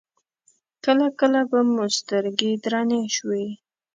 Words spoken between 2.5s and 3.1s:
درنې